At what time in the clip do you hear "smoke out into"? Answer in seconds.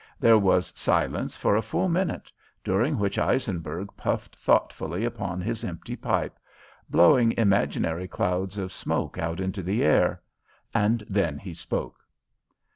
8.73-9.61